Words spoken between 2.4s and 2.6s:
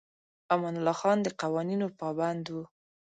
و.